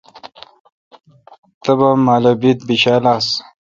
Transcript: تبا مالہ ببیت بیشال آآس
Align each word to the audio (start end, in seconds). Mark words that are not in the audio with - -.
تبا 1.63 1.89
مالہ 2.05 2.33
ببیت 2.39 2.59
بیشال 2.67 3.05
آآس 3.11 3.27